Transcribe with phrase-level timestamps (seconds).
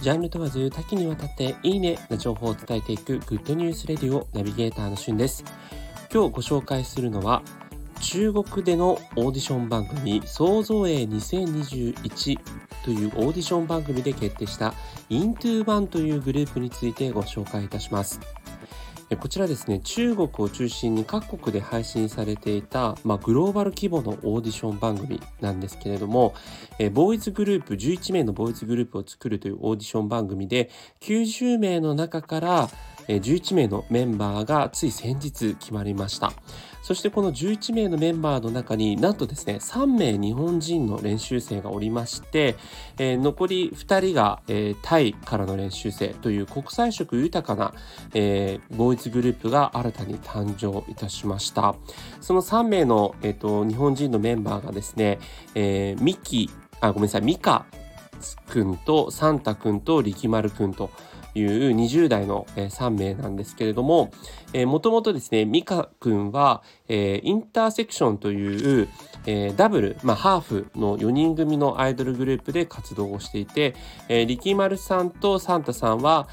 [0.00, 5.44] ジャンル問わず多岐にわたっていいねな情報を伝えていくグッドニュースレディオナビゲーターのしゅんです。
[6.12, 7.42] 今日ご紹介するのは
[8.00, 12.38] 中国でのオーディション番組創造営2021
[12.84, 14.74] というオーディション番組で決定した
[15.08, 18.18] イントゥーバンというグループについてご紹介いたします。
[19.16, 26.34] こちらですね、中国を中心に各国で配信されていた、まあ、グローバル規模のオーディション番組なんですけれども、
[26.78, 30.70] えボーイズグループ、11名のボーイズグループを作るというオーディション番組で、
[31.00, 32.68] 90名の中から、
[33.08, 36.32] 11名のメンバーがつい先日決まりました。
[36.82, 42.56] そしてこの11名のメンバーの中になんとですね、3名日本人の練習生がおりまして、
[42.98, 44.42] 残り2人が、
[44.82, 47.72] タイからの練習生という国際色豊かな、
[48.14, 51.76] えー、ボーイズグループが新たに誕生いたしました。
[52.20, 55.20] その3名の、えーと、日本人のメンバーがですね、
[55.54, 56.50] え、ミキ、
[56.80, 57.64] あ、ごめんなさい、ミカ
[58.48, 60.90] くんとサンタくんと力丸くんと
[61.34, 64.10] いう20代の3名なんですけれども、
[64.66, 68.88] もともとですね、ミカ君は、インターセクションという、
[69.56, 73.74] ダブル、まあ、ハーフの4人組のアイドルグループで活動をしていて、
[74.08, 76.28] リキマルさんとサンタさんは、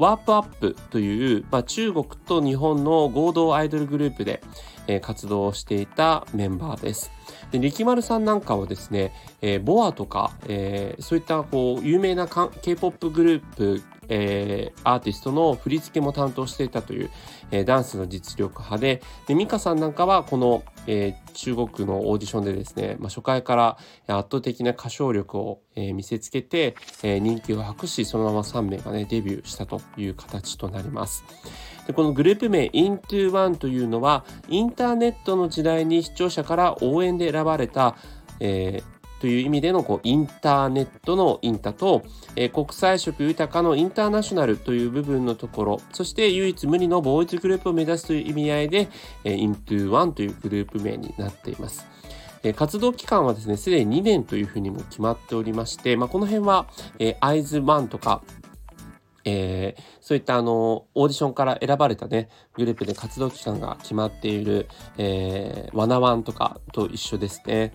[0.00, 4.42] ワープアップという、まあ、中国と日本の合同アイドルグループで、
[4.86, 7.12] えー、活動していたメンバーです。
[7.52, 9.12] で力丸さんなんかはですね、
[9.42, 17.10] えー、ボアとか、えー、そういったこう有名な K-POP グループえー、アーティストの振り付けも担当していたという、
[17.52, 31.24] えー、ダンスの実力派で、で、ミカさんなんかはこの、えー、中国のオーディションでですね、まあ、初回から圧倒的な歌唱力を、え、見せつけて、え、人気を博し、そのまま3名がね、デビューしたという形となります。
[31.86, 37.96] でこのグループ名 Into One というのは、インターネットの時代に視聴者から応援で選ばれた、
[38.40, 42.02] えーという意味でのこうインターネットのインタと、
[42.36, 48.88] えー、国際色豊かのインターナショナルという部分のところ、そして唯一無二のボーイズグループを目指すという意味合いで、
[49.24, 51.86] えー、Into One というグループ名になっています。
[52.56, 56.66] 活動期間はですね、すでに2年というふうにも決まっておりまして、まあ、この辺は、
[56.98, 58.22] えー、アイズワンとか、
[59.26, 67.74] えー、そういったあのオーディションから選ばれたねグループで活動期間が決まっている、えー、ワナワンとかと一緒ですね。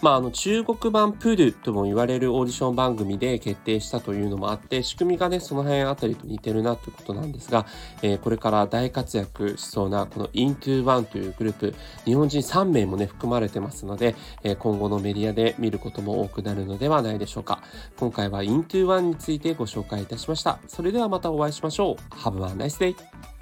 [0.00, 7.66] まあ、あの中国版プールとも言われるオーディション番組で決定したというのもあって仕組みがねその辺あたりと似てるなということなんですが、
[8.02, 14.14] えー、これから大活躍しそうなこの Into One というグループ日本人3名もね含まれてますので、
[14.44, 17.62] えー、今後のメディアで見ることも多くなるのではないでしょうか。
[17.96, 20.60] 今回は Into One についてご紹介いたしました。
[20.68, 22.14] それではまたお会いしましょう。
[22.14, 23.37] Have a nice day!